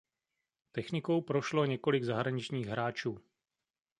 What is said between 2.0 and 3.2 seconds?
zahraničních hráčů.